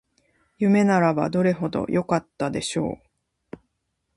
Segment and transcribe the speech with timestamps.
[0.57, 2.99] 夢ならばどれほどよかったでしょ
[3.53, 3.57] う